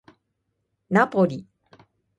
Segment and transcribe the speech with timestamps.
[0.89, 1.45] ナポリ